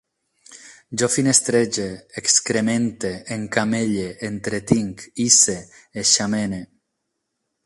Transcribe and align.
Jo 1.01 1.09
finestrege, 1.15 1.85
excremente, 2.23 3.13
encamelle, 3.37 4.09
entretinc, 4.31 5.07
hisse, 5.27 5.59
eixamene 6.05 6.65